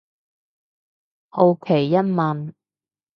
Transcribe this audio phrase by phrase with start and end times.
[1.29, 2.53] 好奇一問